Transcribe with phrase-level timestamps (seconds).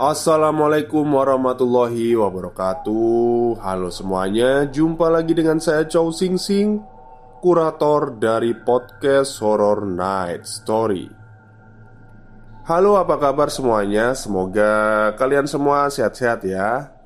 [0.00, 3.60] Assalamualaikum warahmatullahi wabarakatuh.
[3.60, 6.80] Halo semuanya, jumpa lagi dengan saya Chow Sing Sing
[7.44, 11.04] Kurator dari podcast Horror Night Story.
[12.64, 16.96] Halo apa kabar semuanya, semoga kalian semua sehat-sehat ya.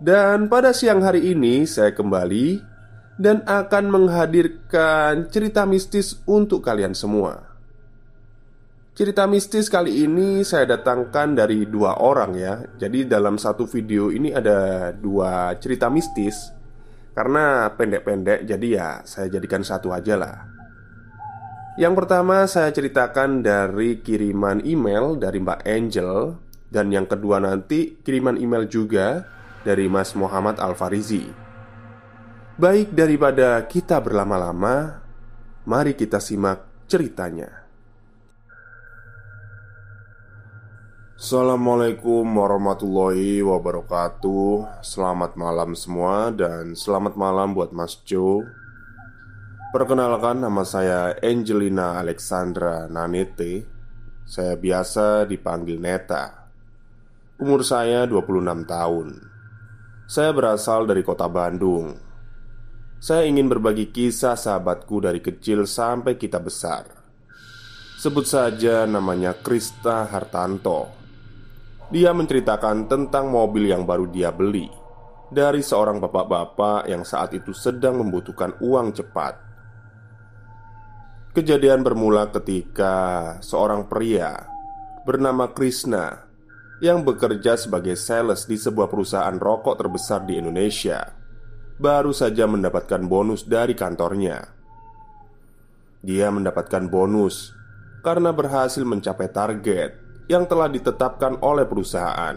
[0.00, 2.64] Dan pada siang hari ini saya kembali
[3.20, 7.45] Dan akan menghadirkan cerita mistis untuk kalian semua
[8.96, 12.64] Cerita mistis kali ini saya datangkan dari dua orang ya.
[12.80, 16.48] Jadi dalam satu video ini ada dua cerita mistis.
[17.12, 20.48] Karena pendek-pendek jadi ya saya jadikan satu aja lah.
[21.76, 26.40] Yang pertama saya ceritakan dari kiriman email dari Mbak Angel.
[26.72, 29.28] Dan yang kedua nanti kiriman email juga
[29.60, 31.28] dari Mas Muhammad Alfarizi.
[32.56, 35.04] Baik daripada kita berlama-lama
[35.68, 37.65] Mari kita simak ceritanya
[41.16, 44.84] Assalamualaikum warahmatullahi wabarakatuh.
[44.84, 48.44] Selamat malam semua dan selamat malam buat Mas Jo.
[49.72, 53.64] Perkenalkan nama saya Angelina Alexandra Nanete.
[54.28, 56.52] Saya biasa dipanggil Neta.
[57.40, 59.16] Umur saya 26 tahun.
[60.04, 61.96] Saya berasal dari kota Bandung.
[63.00, 66.92] Saya ingin berbagi kisah sahabatku dari kecil sampai kita besar.
[67.96, 71.05] Sebut saja namanya Krista Hartanto
[71.86, 74.66] dia menceritakan tentang mobil yang baru dia beli
[75.30, 79.34] dari seorang bapak-bapak yang saat itu sedang membutuhkan uang cepat.
[81.34, 84.48] Kejadian bermula ketika seorang pria
[85.04, 86.26] bernama Krishna
[86.80, 91.04] yang bekerja sebagai sales di sebuah perusahaan rokok terbesar di Indonesia
[91.76, 94.48] baru saja mendapatkan bonus dari kantornya.
[96.00, 97.52] Dia mendapatkan bonus
[98.00, 102.36] karena berhasil mencapai target yang telah ditetapkan oleh perusahaan.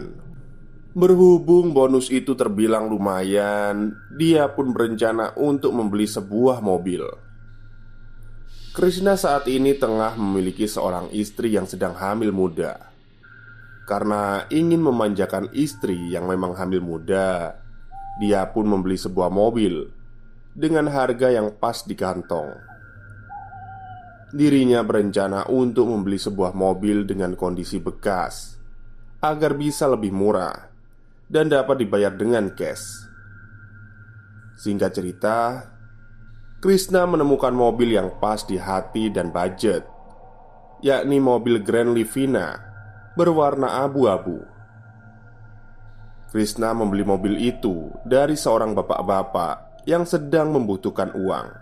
[0.90, 7.06] Berhubung bonus itu terbilang lumayan, dia pun berencana untuk membeli sebuah mobil.
[8.70, 12.90] Krishna saat ini tengah memiliki seorang istri yang sedang hamil muda.
[13.86, 17.58] Karena ingin memanjakan istri yang memang hamil muda,
[18.22, 19.90] dia pun membeli sebuah mobil
[20.54, 22.69] dengan harga yang pas di kantong.
[24.30, 28.54] Dirinya berencana untuk membeli sebuah mobil dengan kondisi bekas
[29.18, 30.70] agar bisa lebih murah
[31.26, 33.10] dan dapat dibayar dengan cash.
[34.54, 35.38] Singkat cerita,
[36.62, 39.82] Krishna menemukan mobil yang pas di hati dan budget,
[40.78, 42.60] yakni mobil Grand Livina
[43.18, 44.40] berwarna abu-abu.
[46.30, 51.59] Krishna membeli mobil itu dari seorang bapak-bapak yang sedang membutuhkan uang.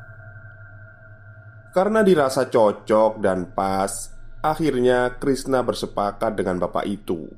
[1.76, 7.28] Karena dirasa cocok dan pas, akhirnya Krishna bersepakat dengan bapak itu.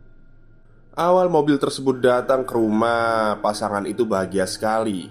[0.94, 5.10] Awal mobil tersebut datang ke rumah, pasangan itu bahagia sekali.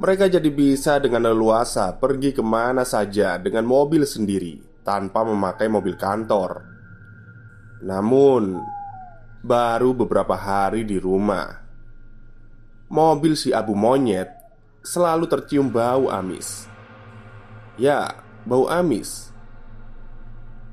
[0.00, 5.98] Mereka jadi bisa dengan leluasa pergi ke mana saja dengan mobil sendiri tanpa memakai mobil
[5.98, 6.64] kantor.
[7.84, 8.60] Namun,
[9.44, 11.52] baru beberapa hari di rumah,
[12.88, 14.28] mobil si Abu Monyet
[14.80, 16.69] selalu tercium bau amis.
[17.78, 18.18] Ya,
[18.48, 19.30] bau amis.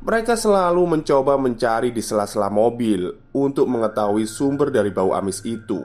[0.07, 5.83] Mereka selalu mencoba mencari di sela-sela mobil untuk mengetahui sumber dari bau amis itu.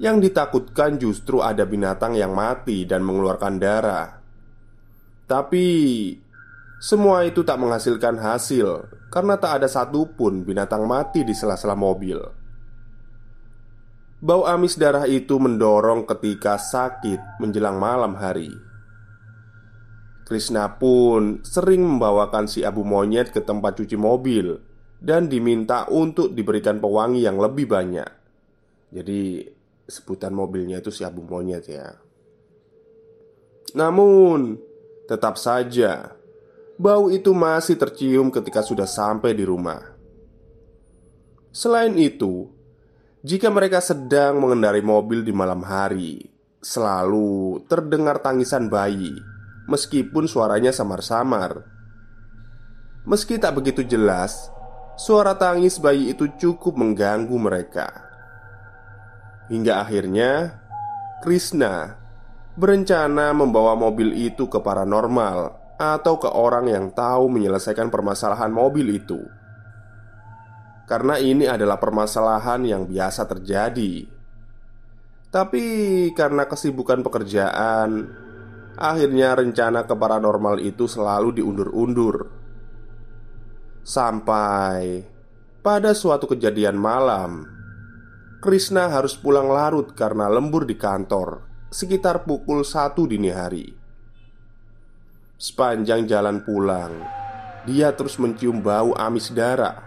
[0.00, 4.08] Yang ditakutkan justru ada binatang yang mati dan mengeluarkan darah.
[5.28, 5.66] Tapi
[6.80, 12.16] semua itu tak menghasilkan hasil karena tak ada satupun binatang mati di sela-sela mobil.
[14.24, 18.69] Bau amis darah itu mendorong ketika sakit menjelang malam hari.
[20.30, 24.62] Krishna pun sering membawakan si Abu Monyet ke tempat cuci mobil
[25.02, 28.06] dan diminta untuk diberikan pewangi yang lebih banyak.
[28.94, 29.42] Jadi,
[29.90, 31.98] sebutan mobilnya itu si Abu Monyet ya.
[33.74, 34.54] Namun,
[35.10, 36.14] tetap saja
[36.78, 39.82] bau itu masih tercium ketika sudah sampai di rumah.
[41.50, 42.46] Selain itu,
[43.26, 46.22] jika mereka sedang mengendarai mobil di malam hari,
[46.62, 49.39] selalu terdengar tangisan bayi
[49.70, 51.62] meskipun suaranya samar-samar.
[53.06, 54.50] Meski tak begitu jelas,
[54.98, 57.88] suara tangis bayi itu cukup mengganggu mereka.
[59.48, 60.60] Hingga akhirnya,
[61.22, 61.96] Krishna
[62.58, 69.22] berencana membawa mobil itu ke paranormal atau ke orang yang tahu menyelesaikan permasalahan mobil itu.
[70.84, 74.04] Karena ini adalah permasalahan yang biasa terjadi.
[75.30, 75.64] Tapi
[76.12, 78.10] karena kesibukan pekerjaan,
[78.78, 82.30] Akhirnya rencana ke paranormal itu selalu diundur-undur.
[83.80, 85.02] Sampai
[85.64, 87.48] pada suatu kejadian malam
[88.40, 93.70] Krishna harus pulang larut karena lembur di kantor Sekitar pukul satu dini hari.
[95.38, 96.92] Sepanjang jalan pulang
[97.62, 99.78] Dia terus mencium bau amis darah.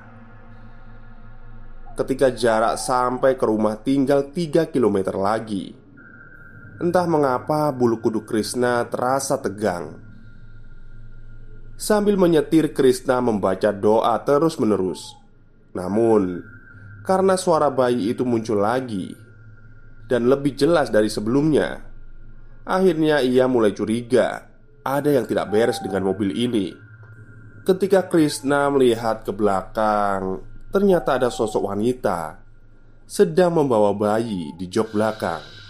[1.93, 5.82] Ketika jarak sampai ke rumah tinggal 3 km lagi
[6.81, 10.01] Entah mengapa bulu kuduk Krishna terasa tegang.
[11.77, 15.23] Sambil menyetir Krishna membaca doa terus-menerus.
[15.73, 16.45] Namun
[17.01, 19.09] Karena suara bayi itu muncul lagi
[20.05, 21.81] Dan lebih jelas dari sebelumnya
[22.63, 24.47] Akhirnya ia mulai curiga
[24.85, 26.71] Ada yang tidak beres dengan mobil ini.
[27.65, 32.37] Ketika Krishna melihat ke belakang Ternyata ada sosok wanita
[33.09, 35.62] Sedang membawa bayi di jok belakang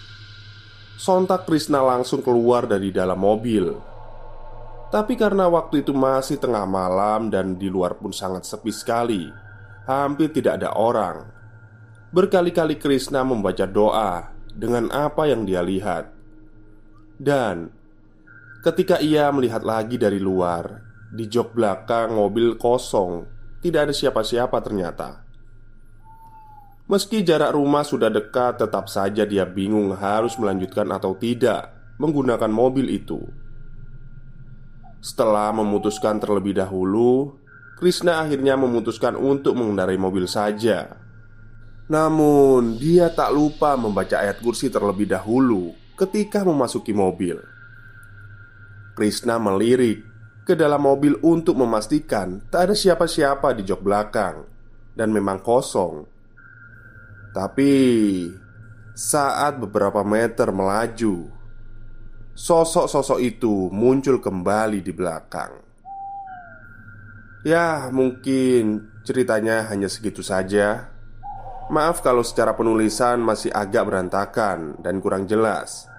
[0.93, 3.73] Sontak Krishna langsung keluar dari dalam mobil.
[4.93, 9.25] Tapi karena waktu itu masih tengah malam dan di luar pun sangat sepi sekali
[9.89, 11.25] Hampir tidak ada orang
[12.13, 16.13] Berkali-kali Krishna membaca doa dengan apa yang dia lihat.
[17.17, 17.73] Dan
[18.61, 23.25] ketika ia melihat lagi dari luar Di jok belakang mobil kosong
[23.65, 25.25] Tidak ada siapa-siapa ternyata
[26.93, 32.85] Meski jarak rumah sudah dekat, tetap saja dia bingung harus melanjutkan atau tidak menggunakan mobil
[32.85, 33.17] itu.
[35.01, 37.33] Setelah memutuskan terlebih dahulu,
[37.81, 41.01] Krishna akhirnya memutuskan untuk mengendarai mobil saja.
[41.89, 47.41] Namun, dia tak lupa membaca ayat kursi terlebih dahulu ketika memasuki mobil.
[48.93, 50.05] Krishna melirik
[50.45, 54.45] ke dalam mobil untuk memastikan tak ada siapa-siapa di jok belakang
[54.93, 56.12] dan memang kosong.
[57.33, 57.73] Tapi
[58.93, 61.25] saat beberapa meter melaju,
[62.37, 65.57] sosok-sosok itu muncul kembali di belakang.
[67.41, 70.93] Ya, mungkin ceritanya hanya segitu saja.
[71.73, 75.89] Maaf kalau secara penulisan masih agak berantakan dan kurang jelas,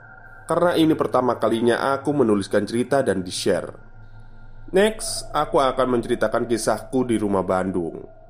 [0.47, 3.75] karena ini pertama kalinya aku menuliskan cerita dan di-share.
[4.71, 8.24] Next, aku akan menceritakan kisahku di rumah Bandung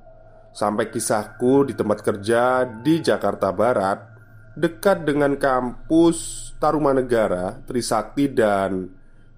[0.55, 4.15] Sampai kisahku di tempat kerja di Jakarta Barat
[4.55, 8.87] Dekat dengan kampus Tarumanegara, Trisakti, dan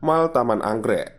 [0.05, 1.17] Mal Taman Anggrek.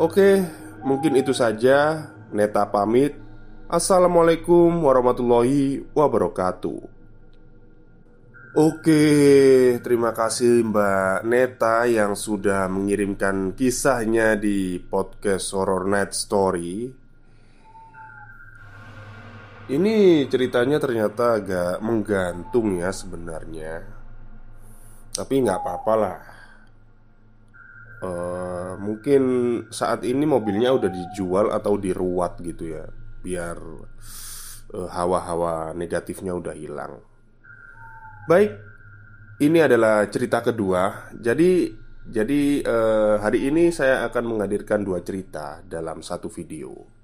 [0.00, 0.40] Oke,
[0.80, 2.08] mungkin itu saja.
[2.32, 3.20] Neta pamit.
[3.68, 6.80] Assalamualaikum warahmatullahi wabarakatuh.
[8.56, 9.04] Oke,
[9.84, 16.99] terima kasih Mbak Neta yang sudah mengirimkan kisahnya di podcast Horror Night Story
[19.70, 23.86] ini ceritanya ternyata agak menggantung ya sebenarnya.
[25.14, 26.18] Tapi nggak apa-apa lah.
[28.00, 29.22] Uh, Mungkin
[29.68, 32.88] saat ini mobilnya udah dijual atau diruat gitu ya
[33.20, 37.02] Biar hawa hawa-hawa negatifnya udah hilang.
[38.30, 38.56] Baik,
[39.42, 41.12] ini adalah cerita kedua.
[41.14, 41.74] Jadi
[42.10, 46.99] jadi uh, hari ini saya akan menghadirkan dua cerita dalam satu video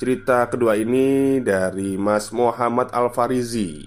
[0.00, 3.84] Cerita kedua ini dari Mas Muhammad Al-Farizi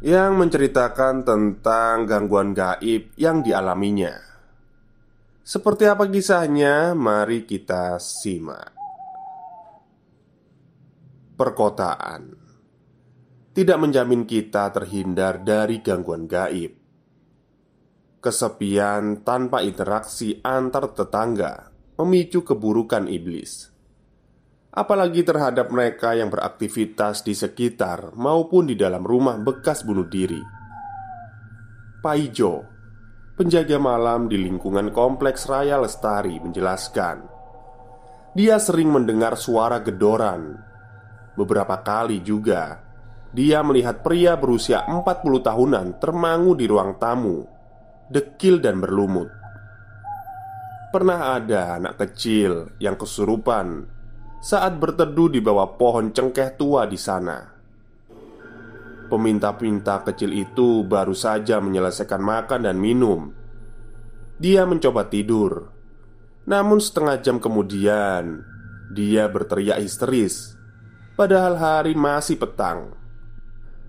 [0.00, 4.16] Yang menceritakan tentang gangguan gaib yang dialaminya.
[5.44, 6.96] Seperti apa kisahnya?
[6.96, 8.72] Mari kita simak.
[11.36, 12.32] Perkotaan.
[13.52, 16.72] Tidak menjamin kita terhindar dari gangguan gaib.
[18.24, 21.68] Kesepian tanpa interaksi antar tetangga
[22.00, 23.73] Memicu keburukan iblis
[24.74, 30.42] apalagi terhadap mereka yang beraktivitas di sekitar maupun di dalam rumah bekas bunuh diri.
[32.02, 32.74] Paijo
[33.32, 37.24] penjaga malam di lingkungan kompleks Raya Lestari menjelaskan
[38.36, 40.52] Dia sering mendengar suara gedoran
[41.32, 42.76] Beberapa kali juga
[43.32, 45.00] Dia melihat pria berusia 40
[45.48, 47.40] tahunan termangu di ruang tamu
[48.12, 49.32] Dekil dan berlumut
[50.92, 53.93] Pernah ada anak kecil yang kesurupan
[54.44, 57.48] saat berteduh di bawah pohon cengkeh tua di sana.
[59.08, 63.32] Peminta-pinta kecil itu baru saja menyelesaikan makan dan minum.
[64.36, 65.72] Dia mencoba tidur,
[66.44, 68.44] namun setengah jam kemudian
[68.92, 70.52] dia berteriak histeris.
[71.16, 72.92] Padahal hari masih petang.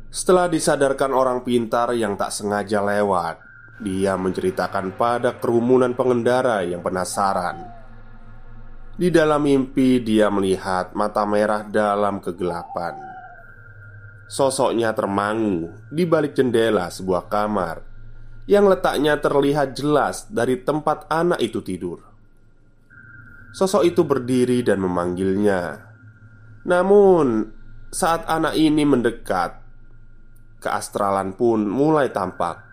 [0.08, 3.44] Setelah disadarkan orang pintar yang tak sengaja lewat,
[3.84, 7.85] dia menceritakan pada kerumunan pengendara yang penasaran.
[8.96, 12.96] Di dalam mimpi, dia melihat mata merah dalam kegelapan.
[14.32, 17.84] Sosoknya termangu di balik jendela sebuah kamar
[18.48, 22.00] yang letaknya terlihat jelas dari tempat anak itu tidur.
[23.52, 25.92] Sosok itu berdiri dan memanggilnya.
[26.64, 27.52] Namun,
[27.92, 29.60] saat anak ini mendekat,
[30.64, 32.64] keastralan pun mulai tampak.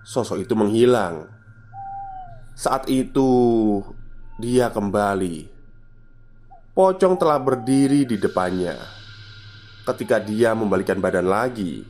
[0.00, 1.28] Sosok itu menghilang.
[2.56, 3.30] Saat itu,
[4.40, 5.60] dia kembali.
[6.72, 8.74] Pocong telah berdiri di depannya
[9.84, 11.84] ketika dia membalikan badan lagi.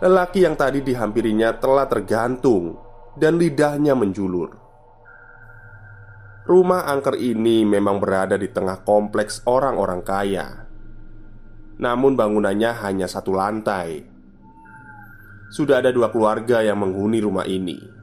[0.00, 2.76] Lelaki yang tadi dihampirinya telah tergantung
[3.16, 4.56] dan lidahnya menjulur.
[6.44, 10.48] Rumah angker ini memang berada di tengah kompleks orang-orang kaya.
[11.80, 14.04] Namun bangunannya hanya satu lantai.
[15.52, 17.99] Sudah ada dua keluarga yang menghuni rumah ini.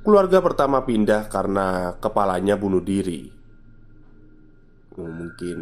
[0.00, 3.28] Keluarga pertama pindah karena kepalanya bunuh diri.
[4.96, 5.58] Mungkin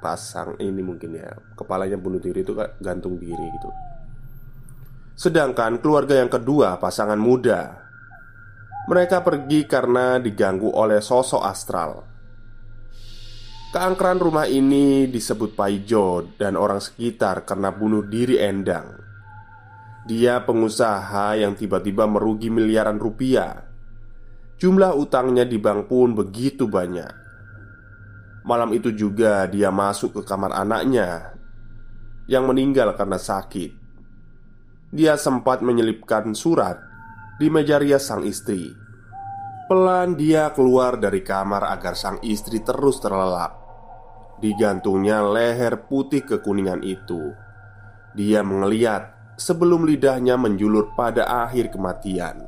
[0.00, 3.68] pasang ini mungkin ya kepalanya bunuh diri itu gantung diri gitu.
[5.12, 7.84] Sedangkan keluarga yang kedua pasangan muda.
[8.88, 12.08] Mereka pergi karena diganggu oleh sosok astral.
[13.76, 19.11] Keangkeran rumah ini disebut Paijo dan orang sekitar karena bunuh diri Endang
[20.02, 23.70] dia pengusaha yang tiba-tiba merugi miliaran rupiah
[24.62, 27.22] Jumlah utangnya di bank pun begitu banyak
[28.42, 31.38] Malam itu juga dia masuk ke kamar anaknya
[32.26, 33.70] yang meninggal karena sakit.
[34.92, 36.78] Dia sempat menyelipkan surat
[37.40, 38.68] di meja rias sang istri.
[39.70, 43.62] Pelan dia keluar dari kamar agar sang istri terus terlelap.
[44.42, 47.32] Digantungnya leher putih kekuningan itu.
[48.12, 52.46] Dia mengeliat sebelum lidahnya menjulur pada akhir kematian.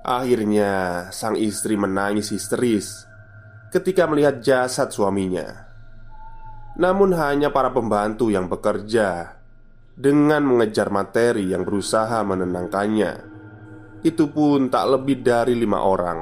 [0.00, 0.72] Akhirnya,
[1.12, 3.04] sang istri menangis histeris
[3.68, 5.68] ketika melihat jasad suaminya.
[6.80, 9.36] Namun, hanya para pembantu yang bekerja
[9.94, 13.32] dengan mengejar materi yang berusaha menenangkannya.
[14.04, 16.20] Itu pun tak lebih dari lima orang.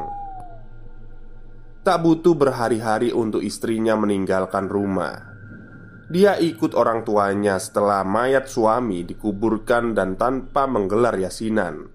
[1.83, 5.31] Tak butuh berhari-hari untuk istrinya meninggalkan rumah.
[6.12, 11.88] Dia ikut orang tuanya setelah mayat suami dikuburkan dan tanpa menggelar yasinan.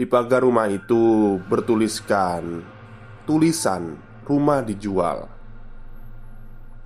[0.00, 2.64] Di pagar rumah itu bertuliskan
[3.28, 5.28] tulisan "rumah dijual".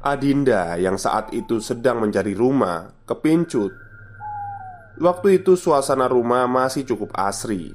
[0.03, 3.71] Adinda yang saat itu sedang mencari rumah kepincut.
[4.99, 7.71] Waktu itu suasana rumah masih cukup asri.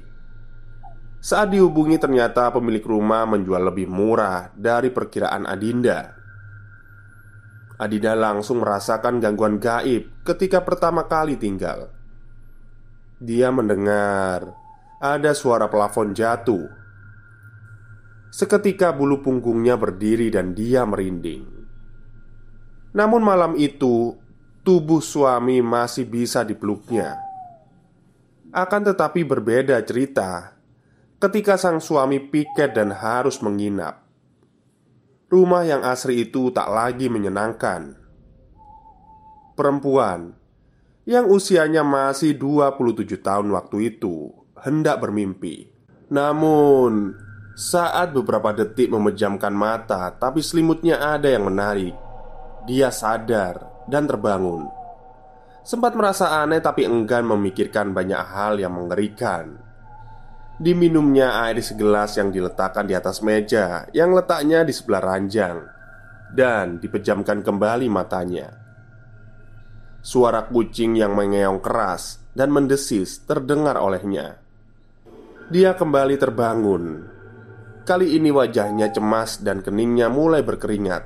[1.24, 6.23] Saat dihubungi ternyata pemilik rumah menjual lebih murah dari perkiraan Adinda.
[7.78, 11.90] Adinda langsung merasakan gangguan gaib ketika pertama kali tinggal.
[13.18, 14.54] Dia mendengar
[15.02, 16.84] ada suara plafon jatuh
[18.34, 21.46] Seketika bulu punggungnya berdiri dan dia merinding.
[22.90, 24.18] Namun malam itu,
[24.66, 27.14] tubuh suami masih bisa dipeluknya.
[28.50, 30.58] Akan tetapi berbeda cerita
[31.22, 34.02] ketika sang suami piket dan harus menginap.
[35.34, 37.90] Rumah yang asri itu tak lagi menyenangkan.
[39.58, 40.30] Perempuan
[41.10, 44.30] yang usianya masih 27 tahun waktu itu
[44.62, 45.74] hendak bermimpi.
[46.14, 47.18] Namun,
[47.58, 51.98] saat beberapa detik memejamkan mata, tapi selimutnya ada yang menarik.
[52.70, 54.70] Dia sadar dan terbangun.
[55.66, 59.58] Sempat merasa aneh, tapi enggan memikirkan banyak hal yang mengerikan.
[60.54, 65.66] Diminumnya air segelas yang diletakkan di atas meja, yang letaknya di sebelah ranjang,
[66.30, 68.54] dan dipejamkan kembali matanya.
[70.04, 74.38] Suara kucing yang mengeong keras dan mendesis terdengar olehnya.
[75.50, 77.14] Dia kembali terbangun
[77.84, 81.04] Kali ini wajahnya cemas dan keningnya mulai berkeringat.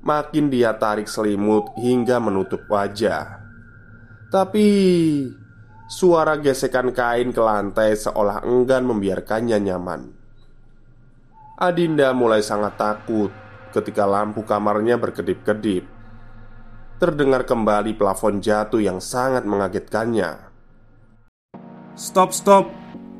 [0.00, 3.44] Makin dia tarik selimut hingga menutup wajah.
[4.32, 4.68] Tapi
[5.84, 10.16] Suara gesekan kain ke lantai seolah enggan membiarkannya nyaman.
[11.60, 13.28] Adinda mulai sangat takut
[13.68, 15.84] ketika lampu kamarnya berkedip-kedip.
[16.96, 20.50] Terdengar kembali plafon jatuh yang sangat mengagetkannya.
[21.92, 22.72] Stop, stop.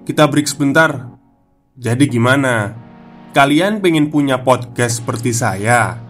[0.08, 1.20] Kita break sebentar.
[1.76, 2.72] Jadi gimana?
[3.36, 6.00] Kalian pengen punya podcast seperti saya?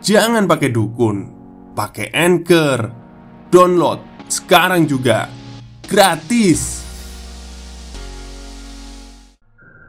[0.00, 1.28] Jangan pakai dukun,
[1.76, 2.80] pakai Anchor.
[3.52, 5.43] Download sekarang juga
[5.84, 6.80] gratis.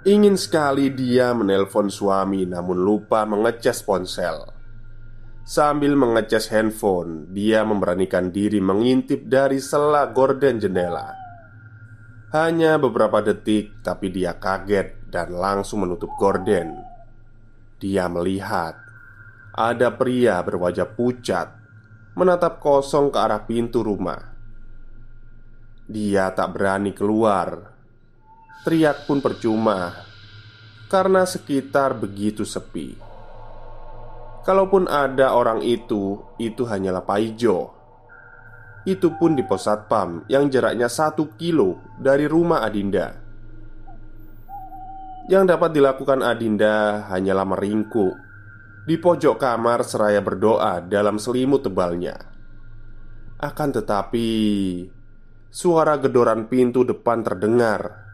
[0.05, 4.45] Ingin sekali dia menelpon suami namun lupa mengecas ponsel.
[5.45, 11.13] Sambil mengecas handphone, dia memberanikan diri mengintip dari sela gorden jendela.
[12.33, 16.81] Hanya beberapa detik, tapi dia kaget dan langsung menutup gorden.
[17.77, 18.73] Dia melihat
[19.53, 21.47] ada pria berwajah pucat
[22.17, 24.34] menatap kosong ke arah pintu rumah.
[25.85, 27.77] Dia tak berani keluar.
[28.65, 29.93] Teriak pun percuma
[30.89, 32.97] karena sekitar begitu sepi.
[34.45, 37.73] Kalaupun ada orang itu, itu hanyalah Paijo.
[38.85, 43.17] Itu pun di pos satpam yang jaraknya satu kilo dari rumah Adinda.
[45.25, 48.13] Yang dapat dilakukan Adinda hanyalah meringkuk
[48.85, 52.13] di pojok kamar seraya berdoa dalam selimut tebalnya.
[53.41, 54.29] Akan tetapi,
[55.51, 58.05] Suara gedoran pintu depan terdengar.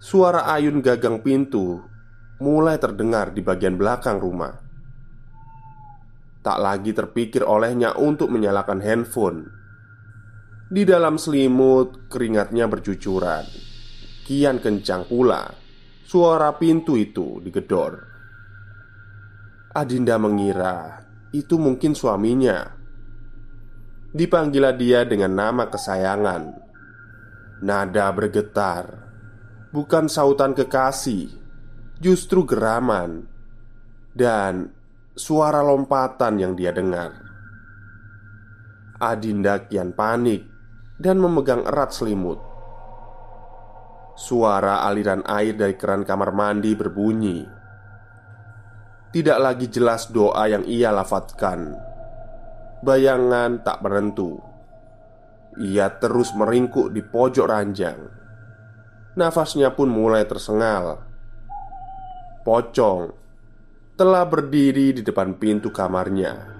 [0.00, 1.80] Suara ayun gagang pintu
[2.40, 4.56] mulai terdengar di bagian belakang rumah.
[6.40, 9.44] Tak lagi terpikir olehnya untuk menyalakan handphone.
[10.72, 13.44] Di dalam selimut, keringatnya bercucuran.
[14.24, 15.50] Kian kencang pula
[16.06, 18.00] suara pintu itu digedor.
[19.76, 22.79] Adinda mengira itu mungkin suaminya
[24.10, 26.58] Dipanggilah dia dengan nama kesayangan.
[27.62, 29.06] Nada bergetar.
[29.70, 31.30] Bukan sautan kekasih
[32.02, 33.22] Justru geraman
[34.10, 34.66] Dan
[35.14, 37.22] suara lompatan yang dia dengar.
[38.98, 40.42] Adinda kian panik
[40.98, 42.42] Dan memegang erat selimut.
[44.18, 47.46] Suara aliran air dari keran kamar mandi berbunyi.
[49.14, 51.89] Tidak lagi jelas doa yang ia lafadkan
[52.80, 54.40] Bayangan tak menentu.
[55.60, 58.00] Ia terus meringkuk di pojok ranjang.
[59.20, 61.04] Nafasnya pun mulai tersengal.
[62.40, 63.12] Pocong
[64.00, 66.56] Telah berdiri di depan pintu kamarnya.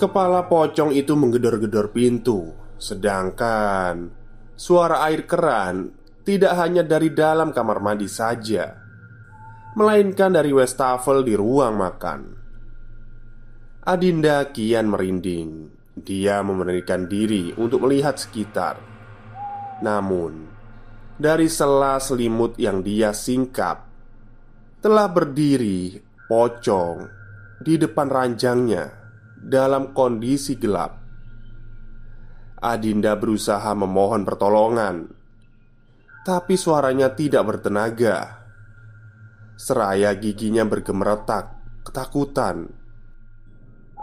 [0.00, 4.08] Kepala pocong itu menggedor-gedor pintu Sedangkan
[4.56, 5.92] Suara air keran
[6.24, 8.74] Tidak hanya dari dalam kamar mandi saja
[9.76, 12.43] Melainkan dari wastafel di ruang makan
[13.84, 15.68] Adinda kian merinding.
[15.92, 18.80] Dia memberanikan diri untuk melihat sekitar.
[19.84, 20.48] Namun,
[21.20, 23.84] dari sela selimut yang dia singkap,
[24.80, 27.12] telah berdiri pocong
[27.60, 28.88] di depan ranjangnya
[29.36, 31.04] dalam kondisi gelap.
[32.64, 35.12] Adinda berusaha memohon pertolongan,
[36.24, 38.48] tapi suaranya tidak bertenaga.
[39.60, 41.52] Seraya giginya bergemeretak,
[41.84, 42.80] ketakutan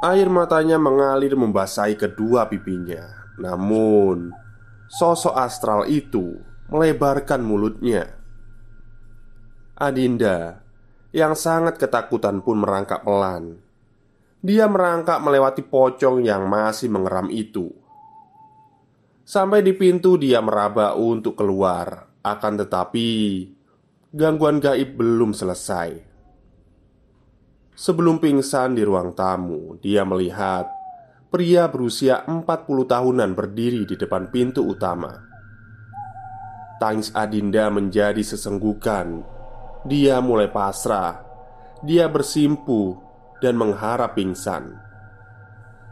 [0.02, 3.06] Air matanya mengalir membasahi kedua pipinya.
[3.38, 4.34] Namun,
[4.90, 6.42] sosok astral itu
[6.74, 8.10] melebarkan mulutnya.
[9.78, 10.66] Adinda
[11.14, 13.62] yang sangat ketakutan pun merangkak pelan.
[14.42, 17.70] Dia merangkak melewati pocong yang masih mengeram itu.
[19.22, 23.10] Sampai di pintu, dia meraba untuk keluar, akan tetapi
[24.18, 26.11] gangguan gaib belum selesai.
[27.82, 30.70] Sebelum pingsan di ruang tamu, dia melihat
[31.34, 32.46] pria berusia 40
[32.86, 35.10] tahunan berdiri di depan pintu utama.
[36.78, 39.26] Tangis Adinda menjadi sesenggukan.
[39.89, 41.26] Dia mulai pasrah.
[41.82, 43.02] Dia bersimpu
[43.41, 44.78] dan mengharap pingsan.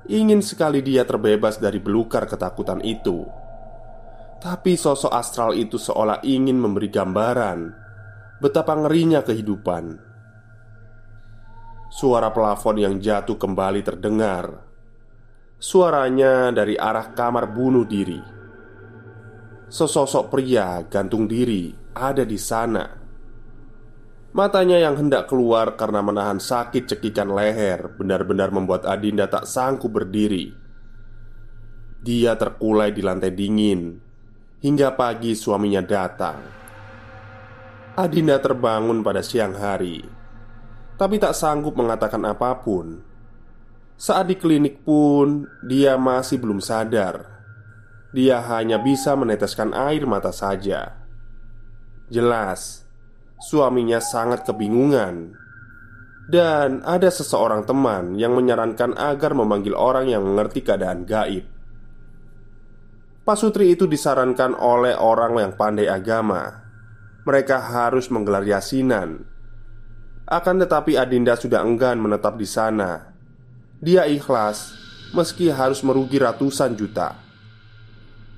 [0.05, 3.25] Ingin sekali dia terbebas dari belukar ketakutan itu.
[4.37, 7.59] Tapi sosok astral itu seolah ingin memberi gambaran
[8.37, 10.08] betapa ngerinya kehidupan
[11.89, 14.61] Suara plafon yang jatuh kembali terdengar.
[15.57, 18.21] Suaranya dari arah kamar bunuh diri.
[19.65, 22.85] Sesosok pria gantung diri ada di sana.
[24.37, 30.53] Matanya yang hendak keluar karena menahan sakit cekikan leher benar-benar membuat Adinda tak sanggup berdiri.
[32.05, 33.97] Dia terkulai di lantai dingin
[34.61, 36.37] hingga pagi suaminya datang.
[37.97, 40.18] Adinda terbangun pada siang hari
[40.99, 42.99] tapi tak sanggup mengatakan apa pun.
[43.95, 47.23] Saat di klinik pun, dia masih belum sadar.
[48.11, 50.99] Dia hanya bisa meneteskan air mata saja.
[52.11, 52.83] Jelas,
[53.39, 55.39] suaminya sangat kebingungan.
[56.29, 61.47] Dan ada seseorang teman yang menyarankan agar memanggil orang yang mengerti keadaan gaib.
[63.25, 66.65] Pak Sutri itu disarankan oleh orang yang pandai agama.
[67.25, 69.25] Mereka harus menggelar yasinan.
[70.29, 73.17] Akan tetapi Adinda sudah enggan menetap di sana.
[73.81, 74.77] Dia ikhlas
[75.17, 77.17] meski harus merugi ratusan juta.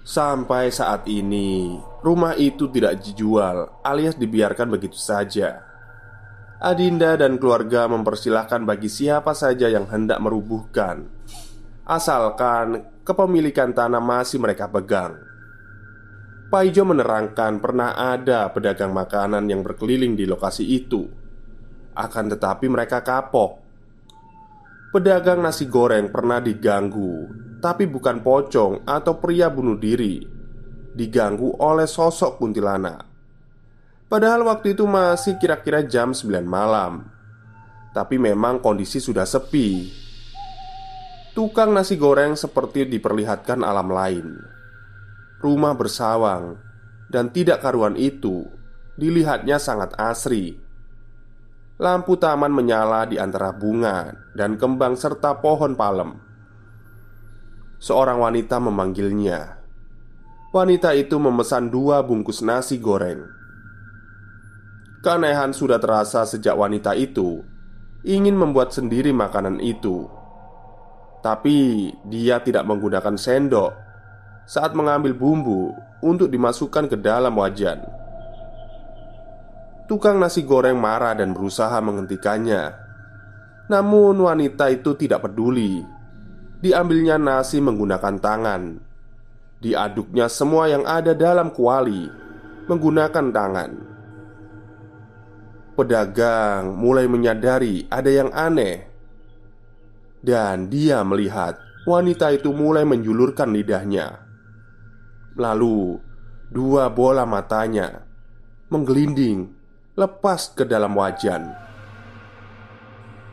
[0.08, 5.68] Sampai saat ini, rumah itu tidak dijual alias dibiarkan begitu saja.
[6.64, 11.12] Adinda dan keluarga mempersilahkan bagi siapa saja yang hendak merubuhkan,
[11.84, 15.20] asalkan kepemilikan tanah masih mereka pegang.
[16.48, 21.21] Paijo menerangkan pernah ada pedagang makanan yang berkeliling di lokasi itu.
[21.96, 23.62] Akan tetapi mereka kapok
[24.92, 27.32] Pedagang nasi goreng pernah diganggu,
[27.64, 30.20] tapi bukan pocong atau pria bunuh diri.
[30.92, 33.00] Diganggu oleh sosok kuntilanak.
[34.12, 37.08] Padahal waktu itu masih kira-kira jam 9 malam.
[37.96, 39.88] Tapi memang kondisi sudah sepi.
[41.32, 44.28] Tukang nasi goreng seperti diperlihatkan alam lain.
[45.40, 46.60] Rumah bersawang
[47.08, 48.44] dan tidak karuan itu
[49.00, 50.60] dilihatnya sangat asri
[51.82, 56.14] Lampu taman menyala di antara bunga dan kembang serta pohon palem.
[57.82, 59.58] Seorang wanita memanggilnya.
[60.54, 63.26] Wanita itu memesan dua bungkus nasi goreng.
[65.02, 67.42] Keanehan sudah terasa sejak wanita itu
[68.06, 70.06] ingin membuat sendiri makanan itu.
[71.26, 73.74] Tapi dia tidak menggunakan sendok
[74.46, 75.74] saat mengambil bumbu
[76.06, 78.01] untuk dimasukkan ke dalam wajan.
[79.92, 82.72] Tukang nasi goreng marah dan berusaha menghentikannya.
[83.68, 85.84] Namun, wanita itu tidak peduli.
[86.64, 88.80] Diambilnya nasi menggunakan tangan.
[89.60, 92.08] Diaduknya semua yang ada dalam kuali
[92.72, 93.72] menggunakan tangan.
[95.76, 98.88] Pedagang mulai menyadari ada yang aneh,
[100.24, 104.24] dan dia melihat wanita itu mulai menjulurkan lidahnya.
[105.36, 106.00] Lalu,
[106.48, 108.08] dua bola matanya
[108.72, 109.61] menggelinding
[109.92, 111.52] lepas ke dalam wajan.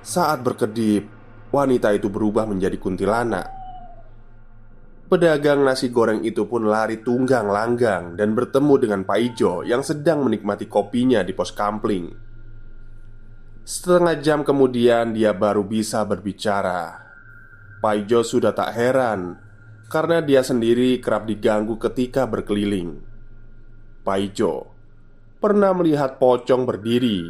[0.03, 1.07] Saat berkedip,
[1.55, 3.47] wanita itu berubah menjadi kuntilanak.
[5.09, 10.21] Pedagang nasi goreng itu pun lari tunggang langgang dan bertemu dengan Pak Ijo yang sedang
[10.21, 12.13] menikmati kopinya di pos kampling.
[13.65, 17.09] Setengah jam kemudian dia baru bisa berbicara.
[17.81, 19.41] Pak Ijo sudah tak heran
[19.89, 23.01] karena dia sendiri kerap diganggu ketika berkeliling.
[24.05, 24.78] Pak Ijo
[25.39, 27.23] pernah melihat pocong berdiri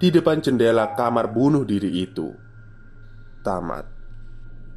[0.00, 2.32] di depan jendela kamar bunuh diri itu.
[3.44, 3.94] Tamat.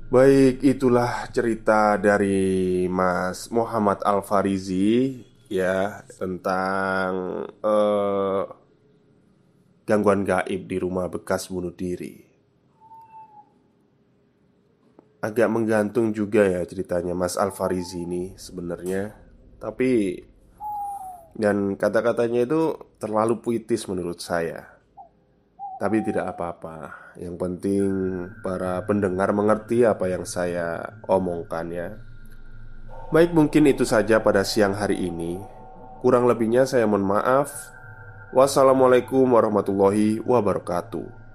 [0.08, 5.20] Baik, itulah cerita dari Mas Muhammad Al-Farizi
[5.52, 8.44] ya tentang uh,
[9.84, 12.24] gangguan gaib di rumah bekas bunuh diri.
[15.20, 19.12] Agak menggantung juga ya ceritanya Mas Al-Farizi ini sebenarnya.
[19.60, 20.24] Tapi
[21.38, 24.74] dan kata-katanya itu terlalu puitis menurut saya.
[25.78, 27.14] Tapi tidak apa-apa.
[27.22, 27.90] Yang penting
[28.42, 31.94] para pendengar mengerti apa yang saya omongkan ya.
[33.14, 35.38] Baik mungkin itu saja pada siang hari ini.
[36.02, 37.54] Kurang lebihnya saya mohon maaf.
[38.34, 41.27] Wassalamualaikum warahmatullahi wabarakatuh